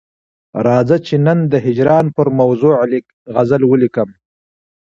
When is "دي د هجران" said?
1.43-2.05